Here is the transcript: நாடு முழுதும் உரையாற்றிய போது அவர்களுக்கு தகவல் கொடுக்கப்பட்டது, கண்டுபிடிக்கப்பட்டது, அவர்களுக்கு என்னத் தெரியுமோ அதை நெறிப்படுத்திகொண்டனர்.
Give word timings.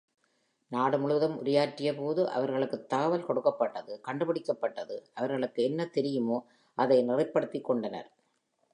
நாடு 0.71 0.97
முழுதும் 0.99 1.37
உரையாற்றிய 1.37 1.95
போது 1.95 2.29
அவர்களுக்கு 2.29 2.85
தகவல் 2.85 3.25
கொடுக்கப்பட்டது, 3.25 4.01
கண்டுபிடிக்கப்பட்டது, 4.07 4.97
அவர்களுக்கு 5.13 5.63
என்னத் 5.63 5.93
தெரியுமோ 5.93 6.39
அதை 6.77 7.09
நெறிப்படுத்திகொண்டனர். 7.09 8.09